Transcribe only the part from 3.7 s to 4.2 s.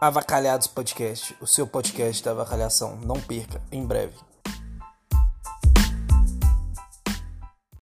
em breve.